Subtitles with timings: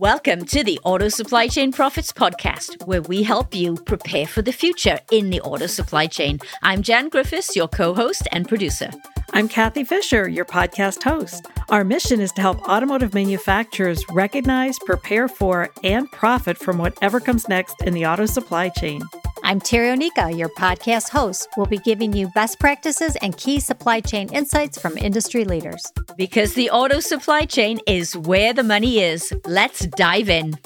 [0.00, 4.50] Welcome to the Auto Supply Chain Prophets Podcast, where we help you prepare for the
[4.50, 6.38] future in the auto supply chain.
[6.62, 8.90] I'm Jan Griffiths, your co host and producer.
[9.34, 11.48] I'm Kathy Fisher, your podcast host.
[11.68, 17.46] Our mission is to help automotive manufacturers recognize, prepare for, and profit from whatever comes
[17.46, 19.02] next in the auto supply chain.
[19.50, 21.48] I'm Terry Onica, your podcast host.
[21.56, 25.84] We'll be giving you best practices and key supply chain insights from industry leaders.
[26.16, 29.32] Because the auto supply chain is where the money is.
[29.46, 30.56] Let's dive in.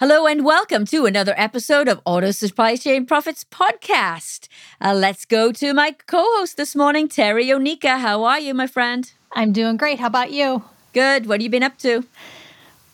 [0.00, 4.48] Hello and welcome to another episode of Auto Supply Chain Prophets Podcast.
[4.80, 8.00] Uh, let's go to my co host this morning, Terry Onica.
[8.00, 9.12] How are you, my friend?
[9.34, 10.00] I'm doing great.
[10.00, 10.64] How about you?
[10.94, 11.26] Good.
[11.26, 12.04] What have you been up to?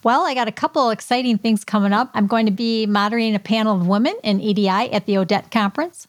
[0.04, 2.10] Well, I got a couple exciting things coming up.
[2.14, 6.06] I'm going to be moderating a panel of women in EDI at the Odette conference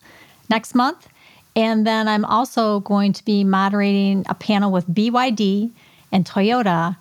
[0.50, 1.08] next month.
[1.56, 5.72] And then I'm also going to be moderating a panel with BYD
[6.12, 6.96] and Toyota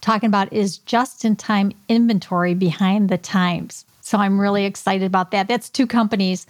[0.00, 3.84] talking about is just in time inventory behind the times.
[4.00, 5.48] So I'm really excited about that.
[5.48, 6.46] That's two companies,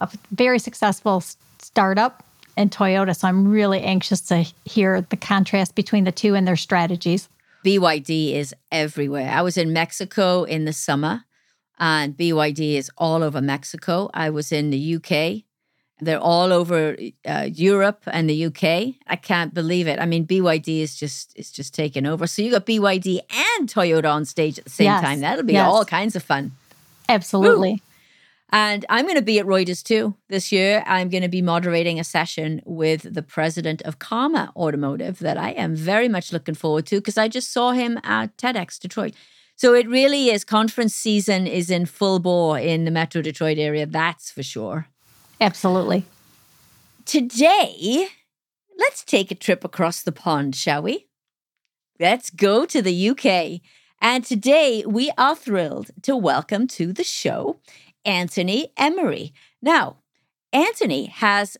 [0.00, 1.22] a very successful
[1.58, 2.24] startup
[2.56, 3.16] and Toyota.
[3.16, 7.28] So I'm really anxious to hear the contrast between the two and their strategies.
[7.64, 9.30] BYD is everywhere.
[9.30, 11.24] I was in Mexico in the summer,
[11.78, 14.10] and BYD is all over Mexico.
[14.14, 15.44] I was in the UK
[16.00, 18.94] they're all over uh, Europe and the UK.
[19.06, 19.98] I can't believe it.
[20.00, 22.26] I mean, BYD is just is just taking over.
[22.26, 25.02] So you got BYD and Toyota on stage at the same yes.
[25.02, 25.20] time.
[25.20, 25.66] That'll be yes.
[25.66, 26.52] all kinds of fun.
[27.08, 27.82] Absolutely.
[28.54, 30.84] And I'm going to be at Reuters too this year.
[30.86, 35.50] I'm going to be moderating a session with the president of Karma Automotive that I
[35.50, 39.14] am very much looking forward to because I just saw him at TEDx Detroit.
[39.56, 43.86] So it really is conference season is in full bore in the Metro Detroit area.
[43.86, 44.86] That's for sure.
[45.40, 46.04] Absolutely.
[47.06, 48.06] Today,
[48.78, 51.08] let's take a trip across the pond, shall we?
[51.98, 53.62] Let's go to the UK.
[54.00, 57.58] And today, we are thrilled to welcome to the show
[58.04, 59.32] Anthony Emery.
[59.62, 59.98] Now,
[60.52, 61.56] Anthony has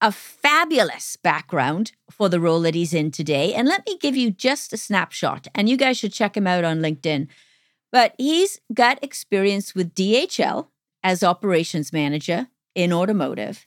[0.00, 3.52] a fabulous background for the role that he's in today.
[3.52, 6.64] And let me give you just a snapshot, and you guys should check him out
[6.64, 7.26] on LinkedIn.
[7.90, 10.68] But he's got experience with DHL
[11.02, 12.48] as operations manager,
[12.78, 13.66] in automotive.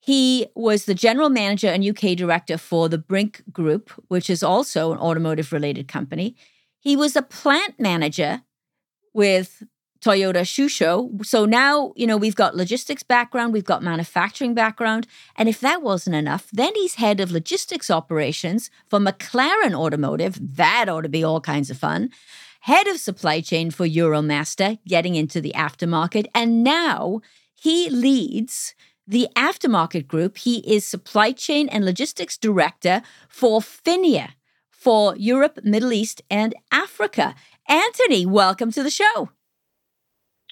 [0.00, 4.92] He was the general manager and UK director for the Brink Group, which is also
[4.92, 6.36] an automotive related company.
[6.78, 8.42] He was a plant manager
[9.14, 9.62] with
[10.04, 11.24] Toyota Tsusho.
[11.24, 15.06] So now, you know, we've got logistics background, we've got manufacturing background.
[15.36, 20.38] And if that wasn't enough, then he's head of logistics operations for McLaren Automotive.
[20.56, 22.10] That ought to be all kinds of fun.
[22.60, 26.26] Head of supply chain for Euromaster, getting into the aftermarket.
[26.34, 27.20] And now
[27.54, 28.74] he leads
[29.06, 30.36] the aftermarket group.
[30.38, 34.30] He is supply chain and logistics director for PHINIA
[34.70, 37.34] for Europe, Middle East, and Africa.
[37.66, 39.30] Anthony, welcome to the show.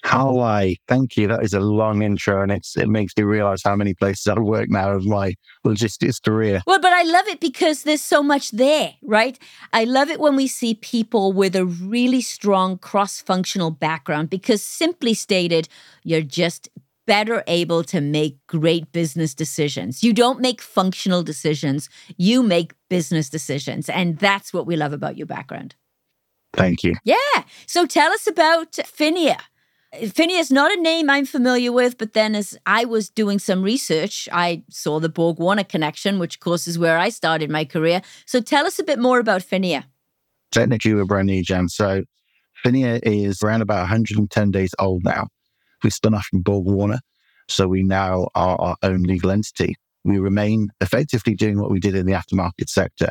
[0.05, 1.27] Hi, thank you.
[1.27, 4.43] That is a long intro, and it's it makes me realize how many places I've
[4.43, 5.33] worked now of my
[5.63, 6.61] logistics career.
[6.67, 9.39] Well, but I love it because there's so much there, right?
[9.71, 15.13] I love it when we see people with a really strong cross-functional background because simply
[15.13, 15.69] stated,
[16.03, 16.69] you're just
[17.07, 20.03] better able to make great business decisions.
[20.03, 23.89] You don't make functional decisions, you make business decisions.
[23.89, 25.75] And that's what we love about your background.
[26.53, 26.95] Thank you.
[27.03, 27.43] Yeah.
[27.65, 29.37] So tell us about Phinia.
[30.01, 33.61] Phinia is not a name I'm familiar with, but then as I was doing some
[33.61, 37.63] research, I saw the Borg Warner connection, which of course is where I started my
[37.63, 38.01] career.
[38.25, 39.83] So tell us a bit more about Phinia.
[40.51, 41.69] Technically, we're brand new, Jan.
[41.69, 42.03] So
[42.65, 45.27] Phinia is around about 110 days old now.
[45.83, 46.99] We spun off from Borg Warner.
[47.47, 49.75] So we now are our own legal entity.
[50.03, 53.09] We remain effectively doing what we did in the aftermarket sector.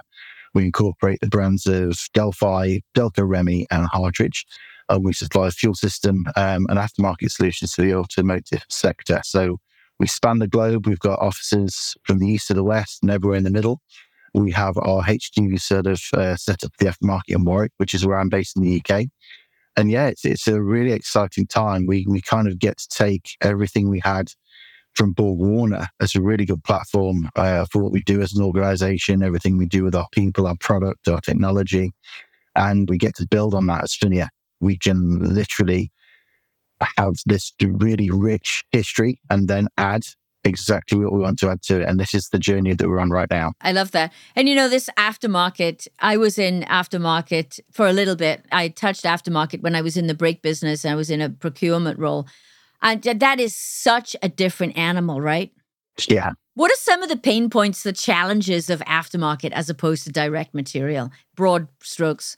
[0.52, 4.44] We incorporate the brands of Delphi, Delco Remy, and Hartridge.
[5.00, 9.20] We supply a fuel system um, and aftermarket solutions to the automotive sector.
[9.24, 9.58] So
[9.98, 10.86] we span the globe.
[10.86, 13.80] We've got offices from the east to the west and everywhere in the middle.
[14.34, 18.06] We have our HQ sort of uh, set up the aftermarket in Warwick, which is
[18.06, 19.06] where I'm based in the UK
[19.76, 21.86] and yeah, it's it's a really exciting time.
[21.86, 24.32] We we kind of get to take everything we had
[24.94, 28.44] from Borg Warner as a really good platform uh, for what we do as an
[28.44, 31.92] organization, everything we do with our people, our product, our technology,
[32.56, 34.28] and we get to build on that as Phinia.
[34.62, 35.92] We can literally
[36.96, 40.02] have this really rich history and then add
[40.44, 41.88] exactly what we want to add to it.
[41.88, 43.52] And this is the journey that we're on right now.
[43.60, 44.12] I love that.
[44.34, 48.44] And you know, this aftermarket, I was in aftermarket for a little bit.
[48.50, 51.30] I touched aftermarket when I was in the brake business and I was in a
[51.30, 52.26] procurement role.
[52.80, 55.52] And that is such a different animal, right?
[56.08, 56.32] Yeah.
[56.54, 60.52] What are some of the pain points, the challenges of aftermarket as opposed to direct
[60.54, 61.10] material?
[61.36, 62.36] Broad strokes.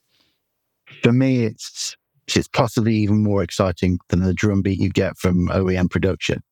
[1.02, 1.96] for me, it's
[2.28, 6.42] it's possibly even more exciting than the drumbeat you get from OEM production.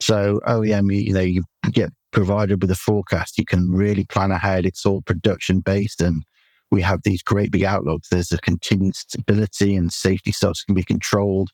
[0.00, 3.38] So OEM, you know, you get provided with a forecast.
[3.38, 4.66] You can really plan ahead.
[4.66, 6.24] It's all production based, and
[6.70, 8.08] we have these great big outlooks.
[8.08, 11.50] There's a continued stability and safety stocks can be controlled,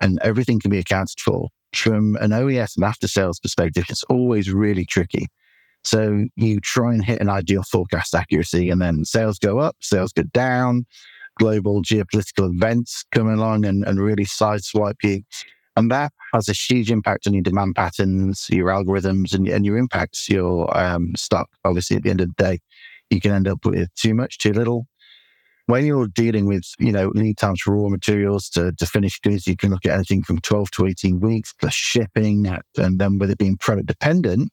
[0.00, 1.48] and everything can be accounted for.
[1.74, 5.26] From an OES and after sales perspective, it's always really tricky.
[5.84, 10.12] So you try and hit an ideal forecast accuracy, and then sales go up, sales
[10.12, 10.86] go down
[11.38, 15.22] global geopolitical events coming along and, and really sideswipe you.
[15.76, 19.78] And that has a huge impact on your demand patterns, your algorithms, and, and your
[19.78, 21.48] impacts your um, stock.
[21.64, 22.58] Obviously, at the end of the day,
[23.10, 24.86] you can end up with too much, too little.
[25.66, 29.46] When you're dealing with, you know, lead times for raw materials to, to finished goods,
[29.46, 32.46] you can look at anything from 12 to 18 weeks plus shipping.
[32.76, 34.50] And then with it being product dependent,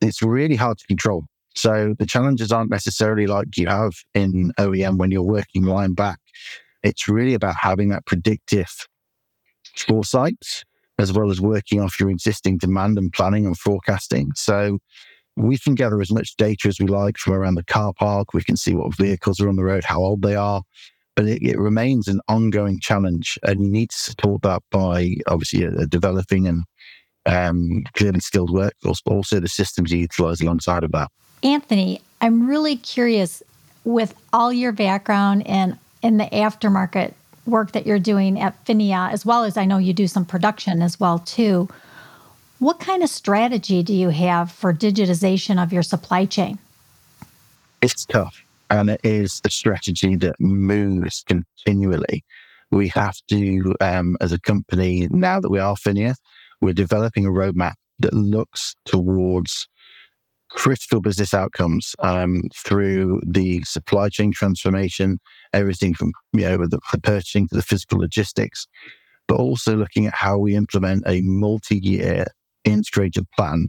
[0.00, 1.24] it's really hard to control.
[1.56, 6.19] So the challenges aren't necessarily like you have in OEM when you're working line back.
[6.82, 8.70] It's really about having that predictive
[9.76, 10.64] foresight
[11.00, 14.32] as well as working off your existing demand and planning and forecasting.
[14.36, 14.78] So
[15.36, 18.34] we can gather as much data as we like from around the car park.
[18.34, 20.62] We can see what vehicles are on the road, how old they are,
[21.16, 23.38] but it, it remains an ongoing challenge.
[23.42, 26.64] And you need to support that by obviously a, a developing and
[27.26, 31.10] um, clearly skilled workforce, also the systems you utilize alongside of that.
[31.42, 33.42] Anthony, I'm really curious
[33.84, 37.14] with all your background and in the aftermarket
[37.46, 40.82] work that you're doing at PHINIA, as well as I know you do some production
[40.82, 41.68] as well too.
[42.58, 46.58] What kind of strategy do you have for digitization of your supply chain?
[47.80, 52.22] It's tough, and it is a strategy that moves continually.
[52.70, 56.14] We have to, um, as a company, now that we are PHINIA,
[56.60, 59.66] we're developing a roadmap that looks towards
[60.50, 65.18] critical business outcomes um, through the supply chain transformation,
[65.52, 68.66] everything from you know the, the purchasing to the physical logistics,
[69.28, 72.26] but also looking at how we implement a multi-year
[72.64, 73.68] integrated plan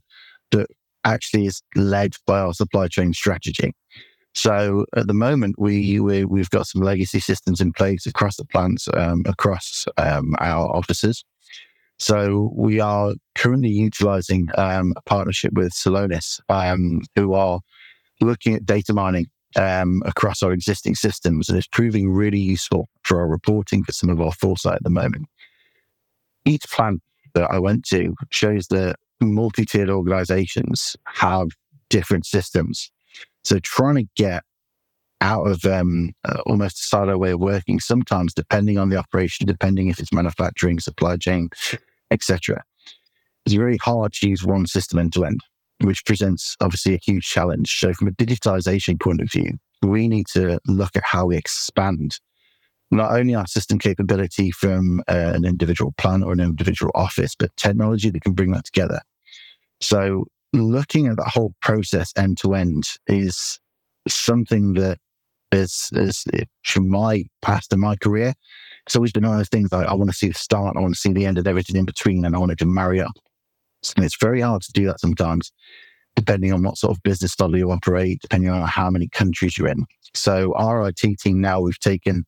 [0.51, 0.67] that
[1.03, 3.73] actually is led by our supply chain strategy.
[4.33, 8.45] So at the moment, we, we have got some legacy systems in place across the
[8.45, 11.25] plants, um, across um, our offices.
[12.01, 17.59] So we are currently utilizing um, a partnership with Celonis, um, who are
[18.19, 23.19] looking at data mining um, across our existing systems, and it's proving really useful for
[23.19, 25.27] our reporting for some of our foresight at the moment.
[26.43, 27.03] Each plant
[27.35, 31.49] that I went to shows that multi-tiered organizations have
[31.91, 32.89] different systems.
[33.43, 34.41] So trying to get
[35.21, 39.45] out of um, uh, almost a silo way of working, sometimes depending on the operation,
[39.45, 41.49] depending if it's manufacturing, supply chain,
[42.11, 42.63] etc.
[43.45, 45.41] It's very hard to use one system end to end,
[45.81, 47.79] which presents obviously a huge challenge.
[47.79, 52.19] So, from a digitization point of view, we need to look at how we expand
[52.91, 57.55] not only our system capability from uh, an individual plant or an individual office, but
[57.55, 58.99] technology that can bring that together.
[59.79, 63.59] So, looking at that whole process end to end is
[64.07, 64.99] something that
[65.51, 66.25] is, is
[66.63, 68.33] from my past and my career
[68.85, 70.79] it's always been one of those things like I want to see the start, I
[70.79, 73.13] want to see the end and everything in between, and I wanted to marry up.
[73.95, 75.51] And it's very hard to do that sometimes,
[76.15, 79.67] depending on what sort of business model you operate, depending on how many countries you're
[79.67, 79.85] in.
[80.13, 82.25] So our IT team now we've taken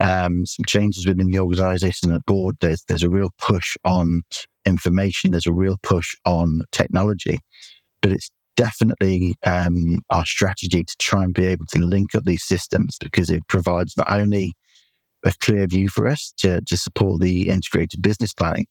[0.00, 2.56] um, some changes within the organization the board.
[2.60, 4.22] There's there's a real push on
[4.66, 5.30] information.
[5.30, 7.40] There's a real push on technology,
[8.02, 12.44] but it's definitely um, our strategy to try and be able to link up these
[12.44, 14.54] systems because it provides not only
[15.24, 18.66] a clear view for us to, to support the integrated business planning,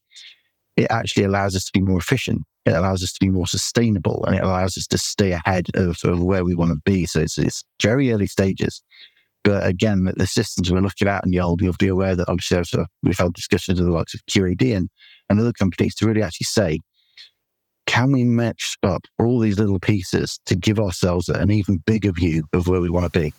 [0.75, 2.41] it actually allows us to be more efficient.
[2.65, 5.97] It allows us to be more sustainable and it allows us to stay ahead of,
[6.03, 7.05] of where we want to be.
[7.05, 8.81] So it's, it's very early stages.
[9.43, 12.85] But again, the, systems we're looking at, and you'll, you'll be aware that obviously so
[13.03, 14.89] we've had discussions with the likes of QAD and,
[15.29, 16.79] and other companies to really actually say,
[17.87, 22.43] can we match up all these little pieces to give ourselves an even bigger view
[22.53, 23.33] of where we want to be?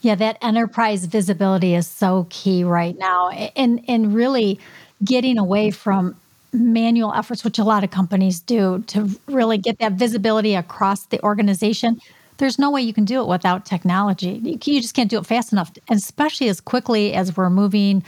[0.00, 3.30] Yeah, that enterprise visibility is so key right now.
[3.30, 4.60] And and really
[5.04, 6.16] getting away from
[6.52, 11.22] manual efforts, which a lot of companies do, to really get that visibility across the
[11.22, 12.00] organization.
[12.38, 14.40] There's no way you can do it without technology.
[14.64, 18.04] You, just can't do it fast enough, especially as quickly as we're moving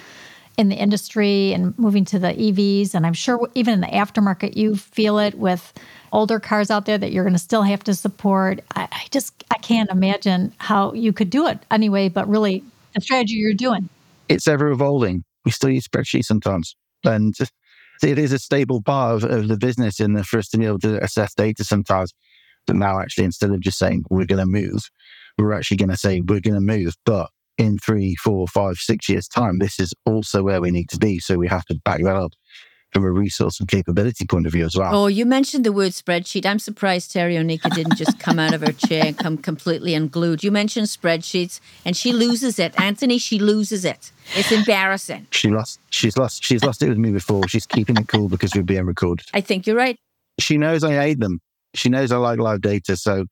[0.61, 2.95] in the industry and moving to the EVs.
[2.95, 5.73] And I'm sure even in the aftermarket, you feel it with
[6.13, 8.61] older cars out there that you're going to still have to support.
[8.77, 12.11] I, I just I can't imagine how you could do it anyway.
[12.11, 12.63] But really,
[12.95, 13.89] the strategy you're doing.
[14.29, 15.25] It's ever evolving.
[15.47, 17.35] We still use spreadsheets sometimes, and
[18.03, 20.67] it is a stable part of, of the business in the for us to be
[20.67, 22.13] able to assess data sometimes.
[22.67, 24.91] But now, actually, instead of just saying we're going to move,
[25.39, 29.09] we're actually going to say we're going to move, but in three, four, five, six
[29.09, 31.19] years' time, this is also where we need to be.
[31.19, 32.33] So we have to back that up
[32.91, 34.93] from a resource and capability point of view as well.
[34.93, 36.45] Oh, you mentioned the word spreadsheet.
[36.47, 40.43] I'm surprised Terry Onica didn't just come out of her chair and come completely unglued.
[40.43, 42.81] You mentioned spreadsheets, and she loses it.
[42.81, 44.11] Anthony, she loses it.
[44.35, 45.27] It's embarrassing.
[45.31, 45.81] She lost.
[45.91, 46.43] She's lost.
[46.43, 47.47] She's lost it with me before.
[47.47, 49.27] She's keeping it cool because we're being recorded.
[49.35, 49.99] I think you're right.
[50.41, 51.41] She knows I hate them.
[51.75, 53.27] She knows I like live data, so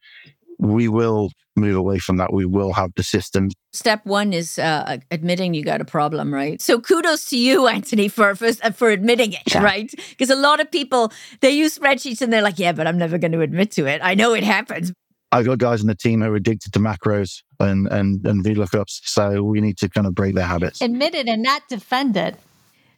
[0.58, 2.32] we will move away from that.
[2.32, 3.48] We will have the system.
[3.72, 6.60] Step one is uh, admitting you got a problem, right?
[6.60, 9.62] So kudos to you, Anthony, for for, for admitting it, yeah.
[9.62, 9.92] right?
[10.10, 13.18] Because a lot of people they use spreadsheets and they're like, yeah, but I'm never
[13.18, 14.00] going to admit to it.
[14.02, 14.92] I know it happens.
[15.30, 19.00] I've got guys in the team who are addicted to macros and and and VLOOKUPs,
[19.04, 20.80] so we need to kind of break their habits.
[20.80, 22.36] Admit it and not defend it.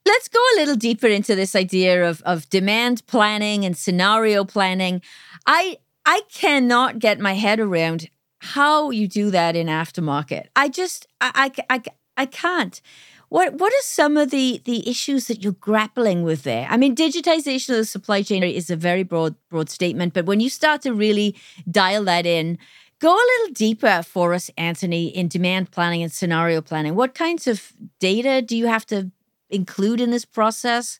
[0.07, 5.03] Let's go a little deeper into this idea of, of demand planning and scenario planning.
[5.47, 8.09] I I cannot get my head around
[8.40, 10.47] how you do that in aftermarket.
[10.56, 11.82] I just I I I,
[12.16, 12.80] I can't.
[13.28, 16.66] What what are some of the the issues that you're grappling with there?
[16.68, 20.40] I mean, digitization of the supply chain is a very broad broad statement, but when
[20.40, 21.37] you start to really
[21.70, 22.59] dial that in,
[22.99, 26.97] go a little deeper for us, Anthony, in demand planning and scenario planning.
[26.97, 29.11] What kinds of data do you have to
[29.50, 30.99] include in this process?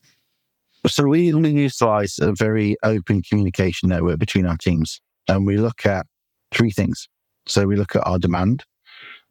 [0.87, 6.07] So we utilize a very open communication network between our teams, and we look at
[6.53, 7.09] three things.
[7.47, 8.65] So we look at our demand,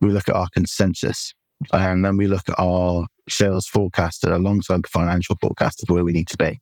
[0.01, 1.33] we look at our consensus,
[1.71, 6.13] and then we look at our sales forecast alongside the financial forecast of where we
[6.13, 6.59] need to be.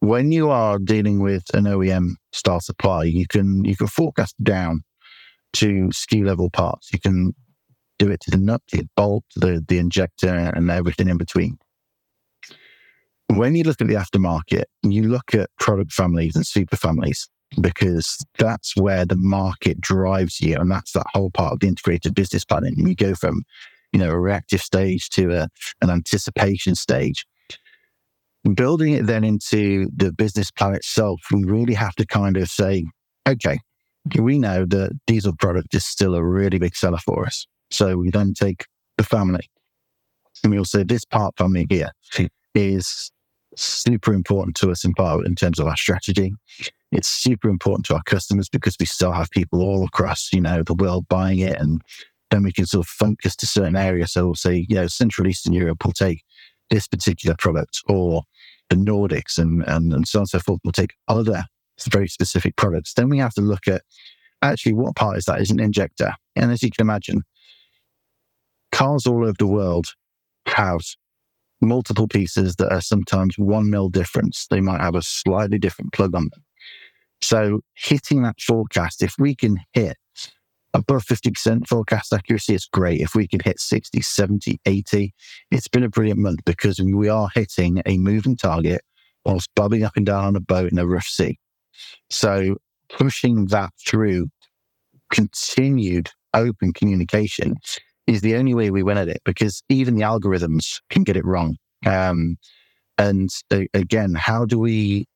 [0.00, 4.82] When you are dealing with an OEM style supply, you can you can forecast down
[5.54, 6.90] to SKU level parts.
[6.92, 7.34] You can
[7.98, 11.58] do it to the nut, the bolt, the the injector, and everything in between
[13.28, 17.28] when you look at the aftermarket, you look at product families and super families
[17.60, 20.56] because that's where the market drives you.
[20.56, 22.74] And that's that whole part of the integrated business planning.
[22.76, 23.44] You go from,
[23.92, 25.48] you know, a reactive stage to a,
[25.82, 27.26] an anticipation stage.
[28.54, 32.84] Building it then into the business plan itself, we really have to kind of say,
[33.28, 33.58] okay,
[34.16, 37.46] we know that diesel product is still a really big seller for us.
[37.70, 39.50] So we then take the family
[40.42, 42.26] and we'll say this part family here hmm.
[42.54, 43.10] is
[43.56, 46.32] super important to us in part in terms of our strategy.
[46.92, 50.62] It's super important to our customers because we still have people all across, you know,
[50.62, 51.82] the world buying it and
[52.30, 54.12] then we can sort of focus to certain areas.
[54.12, 56.22] So we'll say, you know, Central Eastern Europe will take
[56.70, 58.22] this particular product or
[58.68, 61.44] the Nordics and, and, and so on and so forth will take other
[61.88, 62.94] very specific products.
[62.94, 63.82] Then we have to look at
[64.42, 66.14] actually what part is that is an injector.
[66.34, 67.22] And as you can imagine,
[68.72, 69.86] cars all over the world
[70.46, 70.80] have
[71.60, 74.46] multiple pieces that are sometimes one mil difference.
[74.50, 76.44] They might have a slightly different plug on them.
[77.22, 79.96] So hitting that forecast, if we can hit
[80.74, 83.00] above 50% forecast accuracy, it's great.
[83.00, 85.14] If we can hit 60, 70, 80,
[85.50, 88.82] it's been a brilliant month because we are hitting a moving target
[89.24, 91.38] whilst bobbing up and down on a boat in a rough sea.
[92.10, 92.56] So
[92.88, 94.28] pushing that through
[95.12, 97.54] continued open communication
[98.06, 101.24] is the only way we win at it because even the algorithms can get it
[101.24, 101.56] wrong.
[101.84, 102.36] Um,
[102.98, 105.06] and uh, again, how do we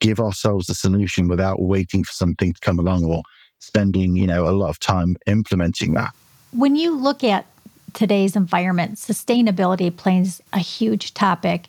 [0.00, 3.22] give ourselves a solution without waiting for something to come along or
[3.58, 6.12] spending, you know, a lot of time implementing that?
[6.52, 7.46] When you look at
[7.92, 11.66] today's environment, sustainability plays a huge topic.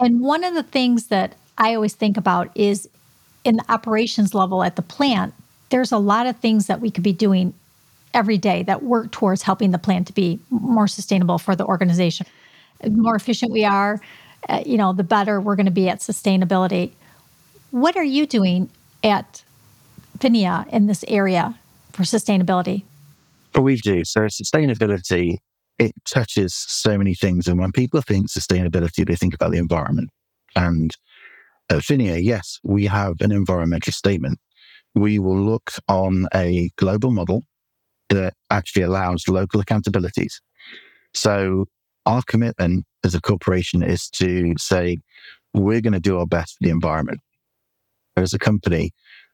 [0.00, 2.88] And one of the things that I always think about is
[3.44, 5.34] in the operations level at the plant,
[5.70, 7.54] there's a lot of things that we could be doing
[8.16, 12.26] every day that work towards helping the plant to be more sustainable for the organization.
[12.80, 14.00] The more efficient we are,
[14.48, 16.92] uh, you know, the better we're going to be at sustainability.
[17.70, 18.70] What are you doing
[19.04, 19.44] at
[20.18, 21.54] PHINIA in this area
[21.92, 22.84] for sustainability?
[23.54, 25.36] We do, so sustainability,
[25.78, 27.46] it touches so many things.
[27.46, 30.08] And when people think sustainability, they think about the environment.
[30.54, 30.90] And
[31.68, 34.38] at PHINIA, yes, we have an environmental statement.
[34.94, 37.42] We will look on a global model
[38.10, 40.34] that actually allows local accountabilities.
[41.14, 41.66] So
[42.04, 44.98] our commitment as a corporation is to say,
[45.54, 47.20] we're going to do our best for the environment.
[48.16, 48.92] As a company,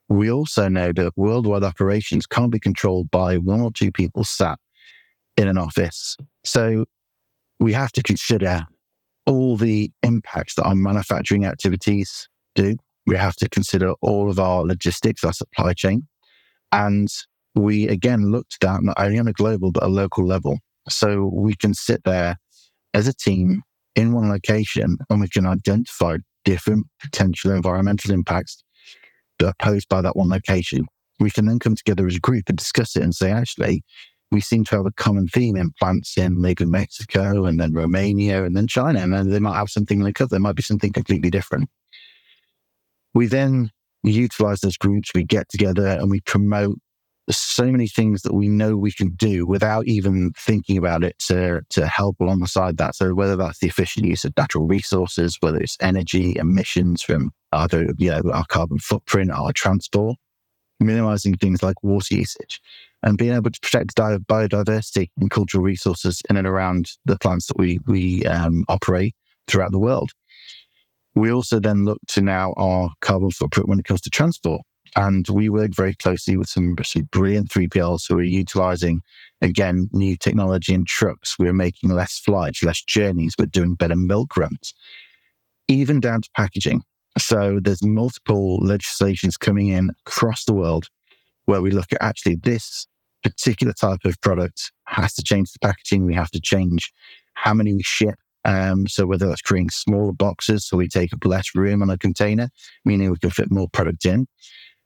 [0.08, 4.58] we also know that worldwide operations can't be controlled by one or two people sat
[5.36, 6.16] in an office.
[6.44, 6.84] So
[7.58, 8.64] we have to consider
[9.26, 12.76] all the impacts that our manufacturing activities do.
[13.06, 16.06] We have to consider all of our logistics, our supply chain,
[16.70, 17.08] and
[17.54, 20.58] we again looked at not only on a global but a local level.
[20.88, 22.36] So we can sit there
[22.94, 23.62] as a team
[23.94, 28.64] in one location and we can identify different potential environmental impacts
[29.38, 30.86] that are posed by that one location.
[31.20, 33.84] We can then come together as a group and discuss it and say, actually,
[34.30, 38.44] we seem to have a common theme in plants in maybe Mexico and then Romania
[38.44, 39.00] and then China.
[39.00, 40.30] And then they might have something like that.
[40.30, 41.68] There might be something completely different.
[43.14, 43.70] We then
[44.02, 46.78] utilize those groups, we get together and we promote
[47.30, 51.62] so many things that we know we can do without even thinking about it to,
[51.70, 52.96] to help alongside that.
[52.96, 57.88] So whether that's the efficient use of natural resources, whether it's energy emissions from either,
[57.96, 60.16] you know, our carbon footprint, our transport,
[60.80, 62.60] minimizing things like water usage
[63.02, 67.58] and being able to protect biodiversity and cultural resources in and around the plants that
[67.58, 69.14] we, we um, operate
[69.46, 70.10] throughout the world.
[71.14, 74.62] We also then look to now our carbon footprint when it comes to transport.
[74.96, 76.76] And we work very closely with some
[77.10, 79.00] brilliant 3PLs who are utilizing,
[79.40, 81.36] again, new technology in trucks.
[81.38, 84.74] We're making less flights, less journeys, but doing better milk runs,
[85.66, 86.82] even down to packaging.
[87.18, 90.88] So there's multiple legislations coming in across the world
[91.46, 92.86] where we look at actually this
[93.22, 96.04] particular type of product has to change the packaging.
[96.04, 96.92] We have to change
[97.34, 98.16] how many we ship.
[98.44, 101.98] Um, so whether that's creating smaller boxes, so we take up less room on a
[101.98, 102.50] container,
[102.84, 104.26] meaning we can fit more product in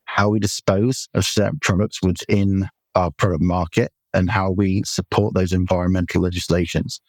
[0.06, 5.52] how we dispose of certain products within our product market and how we support those
[5.52, 7.00] environmental legislations.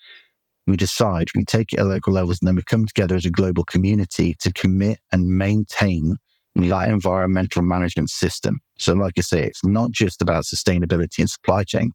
[0.67, 3.31] We decide, we take it at local levels, and then we come together as a
[3.31, 6.17] global community to commit and maintain
[6.55, 8.59] that environmental management system.
[8.77, 11.91] So, like I say, it's not just about sustainability in supply chain,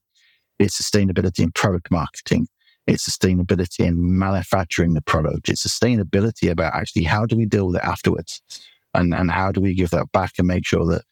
[0.58, 2.46] it's sustainability in product marketing,
[2.86, 7.76] it's sustainability in manufacturing the product, it's sustainability about actually how do we deal with
[7.76, 8.40] it afterwards
[8.94, 11.02] and, and how do we give that back and make sure that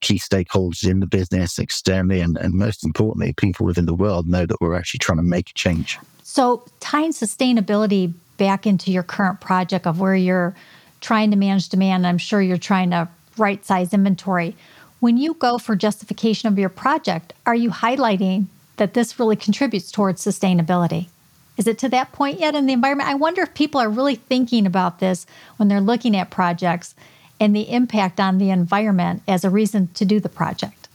[0.00, 4.46] key stakeholders in the business externally and, and most importantly people within the world know
[4.46, 5.98] that we're actually trying to make a change?
[6.22, 10.54] So tying sustainability back into your current project of where you're
[11.00, 14.54] trying to manage demand i'm sure you're trying to right size inventory.
[15.00, 19.90] When you go for justification of your project are you highlighting that this really contributes
[19.90, 21.08] towards sustainability?
[21.56, 23.08] Is it to that point yet in the environment?
[23.08, 26.94] I wonder if people are really thinking about this when they're looking at projects
[27.40, 30.88] and the impact on the environment as a reason to do the project?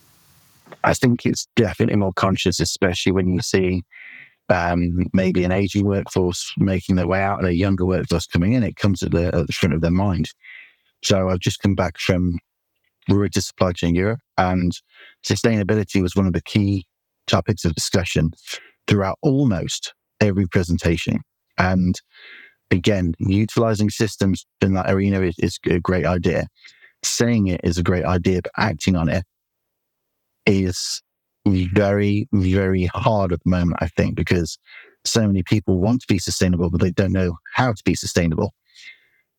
[0.83, 3.83] I think it's definitely more conscious, especially when you see
[4.49, 8.63] um, maybe an aging workforce making their way out and a younger workforce coming in.
[8.63, 10.29] It comes at the, at the front of their mind.
[11.03, 12.37] So I've just come back from
[13.09, 14.71] rural Supply Chain Europe, and
[15.25, 16.85] sustainability was one of the key
[17.27, 18.31] topics of discussion
[18.87, 21.19] throughout almost every presentation.
[21.57, 21.99] And
[22.71, 26.47] again, utilizing systems in that arena is, is a great idea.
[27.03, 29.23] Saying it is a great idea, but acting on it
[30.45, 31.01] is
[31.45, 34.57] very, very hard at the moment, I think, because
[35.05, 38.53] so many people want to be sustainable, but they don't know how to be sustainable.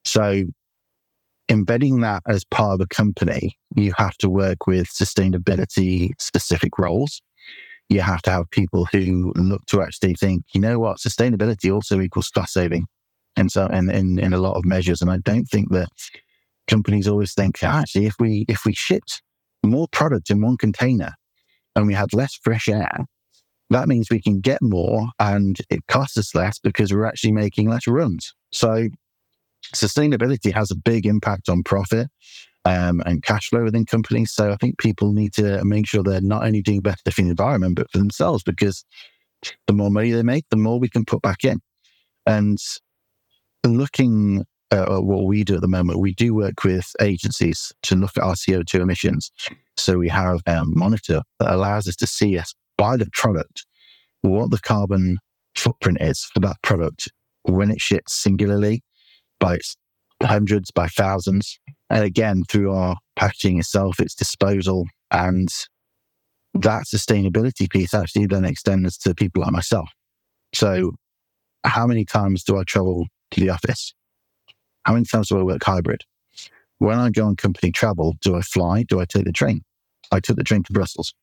[0.05, 0.45] So,
[1.49, 7.21] embedding that as part of a company, you have to work with sustainability specific roles.
[7.89, 12.01] You have to have people who look to actually think, you know what, sustainability also
[12.01, 12.87] equals cost saving
[13.37, 15.03] and so and in, in a lot of measures.
[15.03, 15.89] And I don't think that
[16.67, 19.23] companies always think actually if we if we shipped
[19.65, 21.13] more product in one container
[21.75, 23.07] and we had less fresh air,
[23.71, 27.69] that means we can get more and it costs us less because we're actually making
[27.69, 28.35] less runs.
[28.53, 28.89] So
[29.75, 32.09] sustainability has a big impact on profit
[32.65, 34.33] um, and cash flow within companies.
[34.33, 37.29] So I think people need to make sure they're not only doing better for the
[37.29, 38.85] environment, but for themselves, because
[39.67, 41.61] the more money they make, the more we can put back in.
[42.27, 42.59] And
[43.69, 47.95] looking uh, at what we do at the moment, we do work with agencies to
[47.95, 49.31] look at our CO2 emissions.
[49.77, 53.65] So we have a monitor that allows us to see us by the product,
[54.23, 55.19] what the carbon
[55.55, 57.09] footprint is for that product
[57.43, 58.83] when it ships singularly
[59.39, 59.59] by
[60.23, 61.59] hundreds, by thousands.
[61.91, 65.49] And again, through our packaging itself, its disposal and
[66.55, 69.89] that sustainability piece actually then extends to people like myself.
[70.55, 70.93] So
[71.65, 73.95] how many times do I travel to the office?
[74.85, 76.03] How many times do I work hybrid?
[76.79, 78.83] When I go on company travel, do I fly?
[78.83, 79.63] Do I take the train?
[80.13, 81.15] I took the train to Brussels.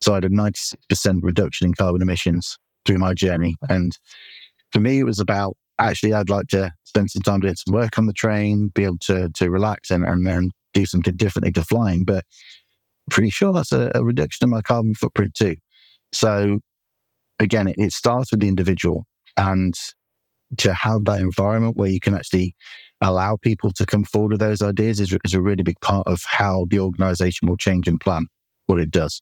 [0.00, 0.74] So I had a 96%
[1.22, 3.56] reduction in carbon emissions through my journey.
[3.68, 3.96] And
[4.72, 7.98] for me, it was about actually, I'd like to spend some time doing some work
[7.98, 11.62] on the train, be able to, to relax and, and then do something differently to
[11.62, 12.04] flying.
[12.04, 12.24] But
[13.10, 15.56] pretty sure that's a, a reduction in my carbon footprint too.
[16.12, 16.60] So
[17.38, 19.74] again, it, it starts with the individual and
[20.58, 22.54] to have that environment where you can actually
[23.00, 26.22] allow people to come forward with those ideas is, is a really big part of
[26.26, 28.26] how the organization will change and plan
[28.66, 29.20] what it does.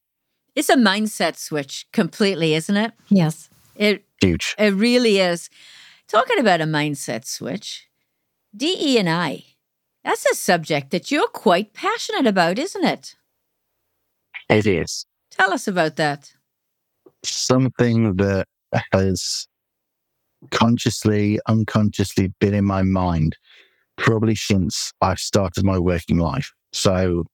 [0.54, 2.92] It's a mindset switch completely, isn't it?
[3.08, 3.48] Yes.
[3.76, 4.54] It huge.
[4.58, 5.48] It really is.
[6.08, 7.86] Talking about a mindset switch,
[8.54, 9.44] DE and I,
[10.04, 13.14] that's a subject that you're quite passionate about, isn't it?
[14.48, 15.06] It is.
[15.30, 16.32] Tell us about that.
[17.24, 18.46] something that
[18.92, 19.46] has
[20.50, 23.36] consciously, unconsciously been in my mind
[23.96, 26.50] probably since I started my working life.
[26.72, 27.24] So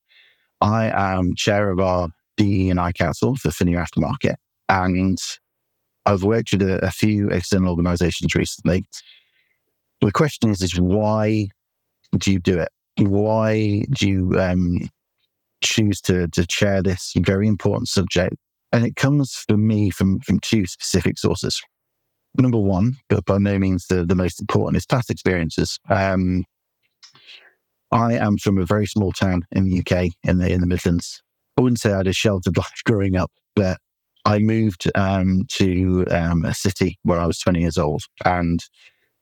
[0.61, 4.35] I am chair of our DE and I Council for PHINIA Aftermarket.
[4.69, 5.19] And
[6.05, 8.85] I've worked with a, a few external organizations recently.
[10.01, 11.49] The question is, is why
[12.17, 12.69] do you do it?
[12.99, 14.89] Why do you um,
[15.63, 18.37] choose to, to chair this very important subject?
[18.73, 21.61] And it comes for me from, from two specific sources.
[22.39, 25.79] Number one, but by no means the, the most important, is past experiences.
[25.89, 26.45] Um,
[27.93, 31.23] I am from a very small town in the UK, in the in the Midlands.
[31.57, 33.79] I wouldn't say I had a sheltered life growing up, but
[34.25, 38.61] I moved um, to um, a city where I was 20 years old, and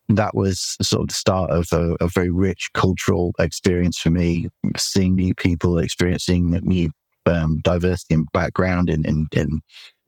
[0.08, 4.48] that was sort of the start of a, a, very rich cultural experience for me.
[4.76, 6.90] Seeing new people, experiencing new
[7.26, 9.60] um, diversity and background in, in, in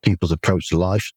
[0.03, 1.11] people's approach to life.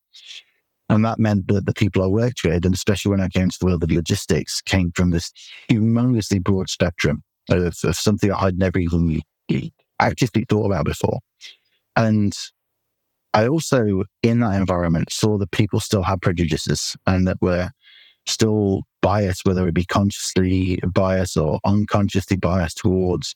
[0.90, 3.58] And that meant that the people I worked with, and especially when I came to
[3.60, 5.32] the world of logistics, came from this
[5.70, 9.22] humongously broad spectrum of, of something I'd never even
[10.00, 11.20] actively thought about before.
[11.96, 12.34] And
[13.34, 17.70] I also, in that environment, saw that people still had prejudices and that were
[18.26, 23.36] still biased, whether it be consciously biased or unconsciously biased towards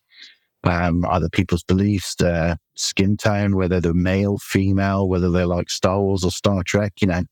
[0.64, 6.02] um, other people's beliefs, their skin tone, whether they're male, female, whether they like Star
[6.02, 7.24] Wars or Star Trek, you know.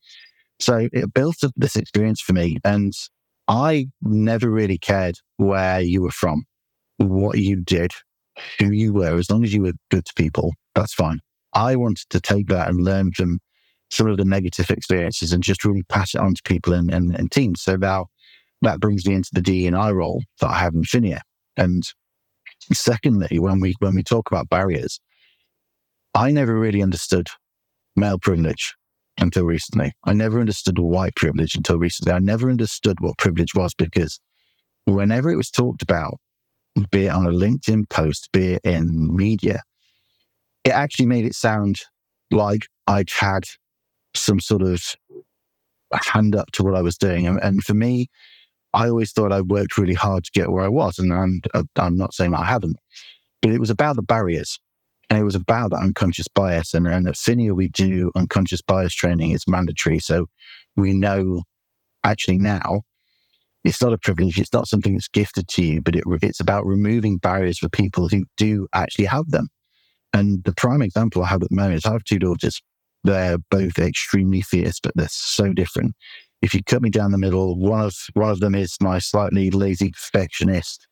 [0.59, 2.57] So it built up this experience for me.
[2.63, 2.93] And
[3.47, 6.45] I never really cared where you were from,
[6.97, 7.91] what you did,
[8.59, 9.17] who you were.
[9.17, 11.19] As long as you were good to people, that's fine.
[11.53, 13.39] I wanted to take that and learn from
[13.89, 17.13] some of the negative experiences and just really pass it on to people and, and,
[17.13, 17.61] and teams.
[17.61, 18.07] So now
[18.61, 21.19] that brings me into the D and I role that I have in PHINIA.
[21.57, 21.83] And
[22.71, 24.99] secondly, when we when we talk about barriers,
[26.13, 27.27] I never really understood
[27.95, 28.75] male privilege
[29.17, 29.93] until recently.
[30.03, 32.13] I never understood white privilege until recently.
[32.13, 34.19] I never understood what privilege was because
[34.85, 36.15] whenever it was talked about,
[36.89, 39.61] be it on a LinkedIn post, be it in media,
[40.63, 41.81] it actually made it sound
[42.31, 43.43] like I'd had
[44.15, 44.83] some sort of
[45.93, 47.27] hand up to what I was doing.
[47.27, 48.07] And, and for me,
[48.73, 50.97] I always thought I worked really hard to get where I was.
[50.97, 52.77] And I'm, uh, I'm not saying I haven't,
[53.41, 54.59] but it was about the barriers.
[55.09, 56.73] And it was about that unconscious bias.
[56.73, 59.31] And, and at PHINIA, we do unconscious bias training.
[59.31, 59.99] It's mandatory.
[59.99, 60.27] So
[60.77, 61.43] we know
[62.03, 62.83] actually now
[63.63, 64.39] it's not a privilege.
[64.39, 68.07] It's not something that's gifted to you, but it, it's about removing barriers for people
[68.07, 69.49] who do actually have them.
[70.13, 72.61] And the prime example I have at the moment is I have two daughters.
[73.03, 75.95] They're both extremely fierce, but they're so different.
[76.41, 79.51] If you cut me down the middle, one of one of them is my slightly
[79.51, 80.87] lazy perfectionist.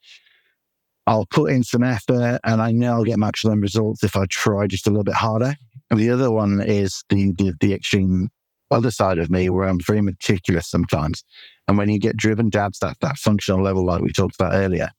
[1.08, 4.68] I'll put in some effort and I know I'll get maximum results if I try
[4.68, 5.56] just a little bit harder.
[5.90, 8.30] And the other one is the, the, the extreme
[8.70, 11.24] other side of me where I'm very meticulous sometimes.
[11.68, 14.54] And when you get driven down to that, that functional level, like we talked about
[14.54, 14.90] earlier,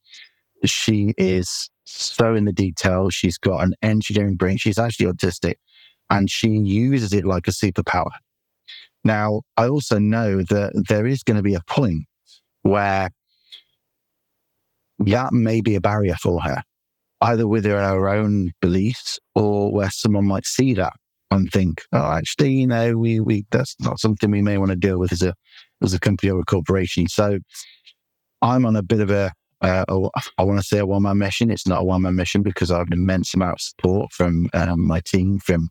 [0.65, 3.11] she is so in the detail.
[3.11, 4.57] She's got an engineering brain.
[4.57, 5.55] She's actually autistic
[6.11, 8.11] and she uses it like a superpower.
[9.05, 12.05] Now, I also know that there is going to be a point
[12.63, 13.11] where
[14.99, 16.63] that may be a barrier for her,
[17.23, 20.93] either with her own beliefs or where someone might see that
[21.31, 24.77] and think, oh, actually, you know, we, we, that's not something we may want to
[24.77, 25.35] deal with as a,
[25.83, 27.09] as a company or a corporation.
[27.09, 27.39] So
[28.43, 29.33] I'm on a bit of a,
[29.63, 29.85] uh,
[30.39, 31.51] I want to say a one man mission.
[31.51, 34.49] It's not a one man mission because I have an immense amount of support from
[34.55, 35.69] um, my team, from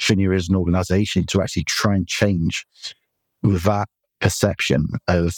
[0.00, 2.66] PHINIA as an organization to actually try and change
[3.42, 3.88] that
[4.20, 5.34] perception of,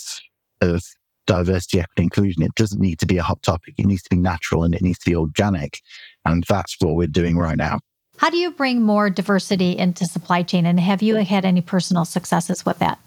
[0.61, 0.83] of
[1.25, 2.43] diversity, equity, inclusion.
[2.43, 3.75] It doesn't need to be a hot topic.
[3.77, 5.79] It needs to be natural and it needs to be organic.
[6.25, 7.79] And that's what we're doing right now.
[8.17, 10.65] How do you bring more diversity into supply chain?
[10.65, 12.99] And have you had any personal successes with that?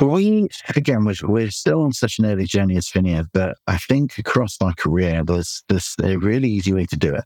[0.00, 4.18] we, again, we're, we're still on such an early journey as PHINIA, but I think
[4.18, 7.24] across my career, there's, there's a really easy way to do it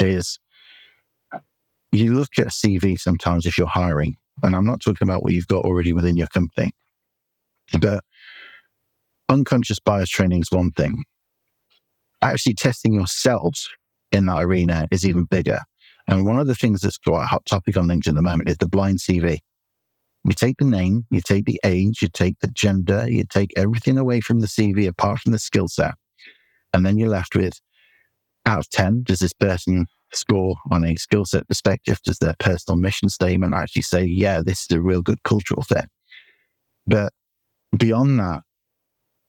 [0.00, 0.38] is
[1.92, 5.32] you look at a CV sometimes if you're hiring, and I'm not talking about what
[5.32, 6.72] you've got already within your company,
[7.80, 8.04] but
[9.28, 11.04] unconscious bias training is one thing.
[12.22, 13.68] Actually testing yourselves
[14.12, 15.60] in that arena is even bigger.
[16.06, 18.48] And one of the things that's quite a hot topic on LinkedIn at the moment
[18.48, 19.38] is the blind CV.
[20.24, 23.98] You take the name, you take the age, you take the gender, you take everything
[23.98, 25.94] away from the CV apart from the skill set.
[26.72, 27.60] And then you're left with
[28.46, 32.00] out of 10, does this person score on a skill set perspective?
[32.04, 35.86] Does their personal mission statement actually say, yeah, this is a real good cultural fit?
[36.86, 37.12] But
[37.76, 38.42] beyond that,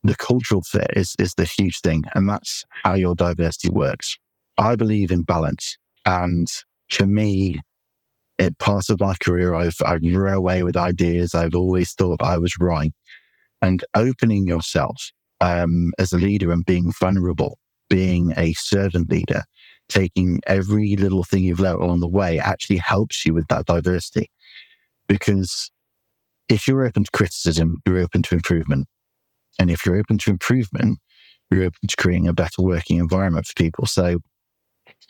[0.03, 2.03] the cultural fit is, is the huge thing.
[2.15, 4.17] And that's how your diversity works.
[4.57, 5.77] I believe in balance.
[6.05, 6.47] And
[6.89, 7.59] for me,
[8.39, 11.35] At part of my career, I've, I've run away with ideas.
[11.35, 12.93] I've always thought I was right.
[13.61, 15.11] And opening yourself
[15.41, 17.57] um, as a leader and being vulnerable,
[17.89, 19.43] being a servant leader,
[19.89, 24.29] taking every little thing you've learned along the way actually helps you with that diversity.
[25.07, 25.71] Because
[26.47, 28.87] if you're open to criticism, you're open to improvement.
[29.59, 30.99] And if you're open to improvement,
[31.51, 33.85] you're open to creating a better working environment for people.
[33.85, 34.19] So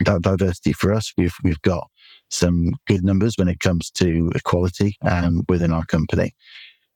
[0.04, 1.88] that diversity for us, we've we've got
[2.30, 6.32] some good numbers when it comes to equality um, within our company.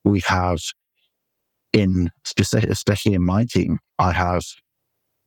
[0.04, 0.60] We have
[1.72, 4.44] in especially in my team, I have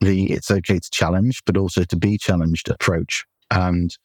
[0.01, 3.25] the it's okay to challenge, but also to be challenged approach.
[3.51, 3.95] And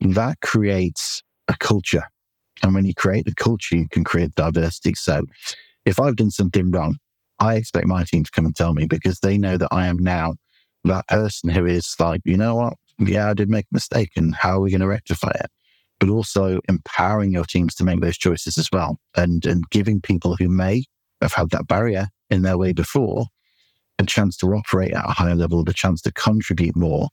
[0.00, 2.04] that creates a culture.
[2.62, 4.94] And when you create the culture, you can create diversity.
[4.94, 5.24] So
[5.84, 6.96] if I've done something wrong,
[7.40, 9.98] I expect my team to come and tell me because they know that I am
[9.98, 10.34] now
[10.84, 12.74] that person who is like, you know what?
[12.98, 15.50] Yeah, I did make a mistake and how are we going to rectify it?
[15.98, 20.36] But also empowering your teams to make those choices as well and, and giving people
[20.36, 20.84] who may
[21.20, 23.26] have had that barrier in their way before
[23.98, 27.08] a chance to operate at a higher level, the chance to contribute more.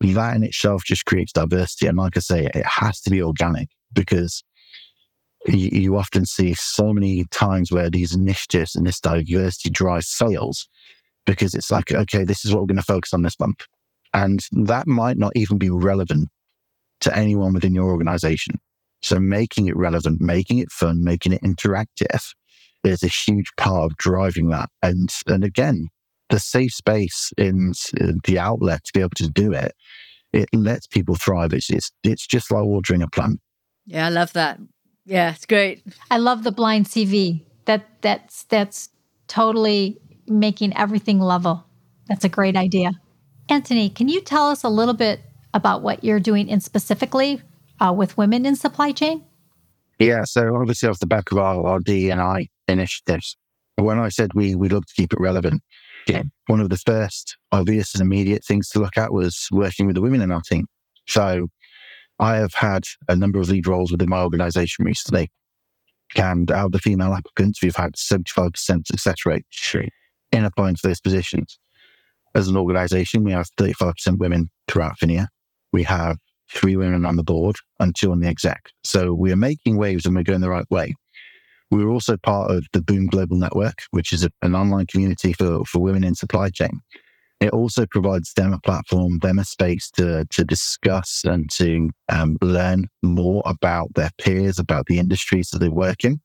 [0.00, 1.86] That in itself just creates diversity.
[1.86, 4.42] And like I say, it has to be organic because
[5.46, 10.68] you, you often see so many times where these initiatives and this diversity drive sales
[11.26, 13.66] because it's like, okay, this is what we're going to focus on this month.
[14.12, 16.28] And that might not even be relevant
[17.00, 18.60] to anyone within your organization.
[19.02, 22.34] So making it relevant, making it fun, making it interactive
[22.84, 24.70] is a huge part of driving that.
[24.82, 25.88] And, and again,
[26.34, 27.72] the safe space in
[28.24, 29.72] the outlet to be able to do it,
[30.32, 31.52] it lets people thrive.
[31.52, 33.38] It's, it's, it's just like watering a plant.
[33.86, 34.58] Yeah, I love that.
[35.04, 35.84] Yeah, it's great.
[36.10, 37.44] I love the blind CV.
[37.66, 38.88] That that's that's
[39.28, 41.64] totally making everything level.
[42.08, 42.90] That's a great idea.
[43.48, 45.20] Anthony, can you tell us a little bit
[45.52, 47.42] about what you're doing in specifically
[47.78, 49.24] uh, with women in supply chain?
[50.00, 53.36] Yeah, so obviously off the back of our, our D&I initiatives,
[53.76, 55.83] when I said we we look to keep it relevant, yeah,
[56.46, 60.02] one of the first obvious and immediate things to look at was working with the
[60.02, 60.66] women in our team.
[61.06, 61.48] So
[62.18, 65.30] I have had a number of lead roles within my organization recently.
[66.16, 69.46] And out of the female applicants, we've had 75% success rate
[70.30, 71.58] in applying for those positions.
[72.34, 75.28] As an organization, we have 35% women throughout PHINIA.
[75.72, 76.18] We have
[76.52, 78.70] three women on the board and two on the exec.
[78.84, 80.94] So we are making waves and we're going the right way.
[81.70, 85.32] We were also part of the Boom Global Network, which is a, an online community
[85.32, 86.80] for, for women in supply chain.
[87.40, 92.36] It also provides them a platform, them a space to, to discuss and to um,
[92.40, 96.20] learn more about their peers, about the industries that they work in.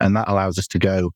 [0.00, 1.12] And that allows us to go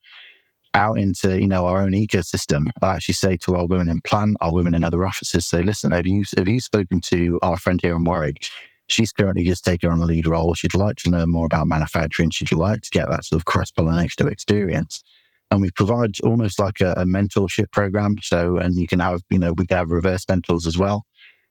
[0.75, 2.71] out into, you know, our own ecosystem.
[2.81, 5.91] I actually say to our women in plant, our women in other offices, say, listen,
[5.91, 8.47] have you, have you spoken to our friend here in Warwick?
[8.91, 10.55] She's currently just taking on a lead role.
[10.55, 12.31] She'd like to learn more about manufacturing.
[12.31, 15.03] She'd like to get that sort of cross pollination experience.
[15.51, 18.17] And we provide almost like a, a, mentorship program.
[18.23, 21.05] So, and you can have, you know, we can have reverse mentors as well.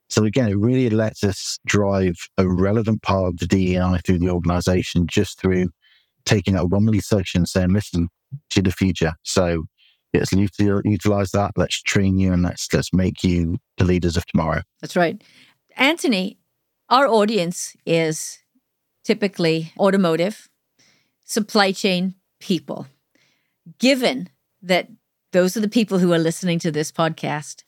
[0.10, 4.30] So again, it really lets us drive a relevant part of the DEI through the
[4.30, 5.70] organization just through
[6.26, 8.10] taking that one section and saying, listen
[8.50, 9.14] to the future.
[9.24, 9.66] So
[10.14, 11.52] let's utilize that.
[11.56, 14.62] Let's train you and let's, let's make you the leaders of tomorrow.
[14.82, 15.22] That's right.
[15.76, 16.40] Anthony,
[16.90, 18.40] our audience is
[19.04, 20.50] typically automotive,
[21.24, 22.88] supply chain people.
[23.78, 24.30] Given
[24.62, 24.90] that
[25.32, 27.64] those are the people who are listening to this podcast,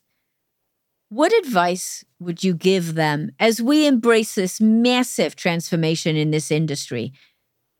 [1.09, 7.13] what advice would you give them as we embrace this massive transformation in this industry?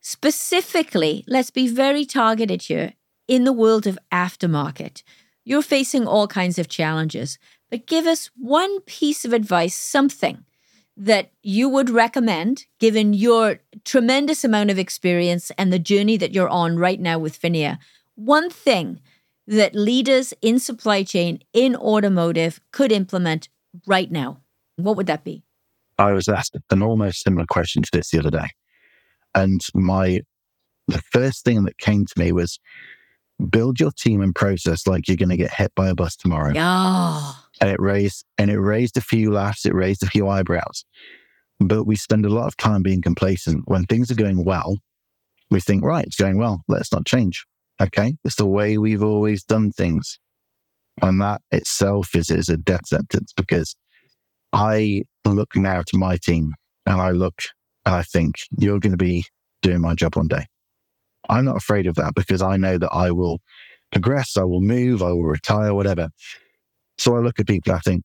[0.01, 2.93] Specifically, let's be very targeted here
[3.27, 5.01] in the world of aftermarket.
[5.43, 7.39] You're facing all kinds of challenges,
[7.71, 10.45] but give us one piece of advice, something
[10.97, 16.49] that you would recommend, given your tremendous amount of experience and the journey that you're
[16.49, 17.80] on right now with PHINIA?
[18.15, 18.99] One thing
[19.47, 23.49] that leaders in supply chain in automotive could implement
[23.88, 24.39] right now,
[24.75, 25.43] what would that be?
[25.97, 28.49] I was asked an almost similar question to this the other day.
[29.34, 30.21] And my
[30.88, 32.60] the first thing that came to me was
[33.49, 36.54] build your team and process like you're going to get hit by a bus tomorrow.
[36.54, 40.84] Yeah and it raised and it raised a few laughs, it raised a few eyebrows.
[41.60, 43.63] But we spend a lot of time being complacent.
[43.65, 44.80] When things are going well,
[45.51, 46.63] we think, right, it's going well.
[46.67, 47.45] Let's not change.
[47.80, 48.15] Okay.
[48.25, 50.19] It's the way we've always done things.
[51.04, 53.75] And that itself is, is a death sentence because
[54.51, 56.54] I look now to my team
[56.88, 57.41] and I look
[57.86, 59.25] and I think you're going to be
[59.62, 60.47] doing my job one day.
[61.30, 63.40] I'm not afraid of that because I know that I will
[63.92, 66.10] progress, I will move, I will retire, whatever.
[66.98, 68.04] So I look at people, I think,